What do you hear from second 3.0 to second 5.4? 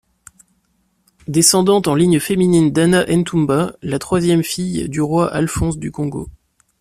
Ntumba la troisième fille du roi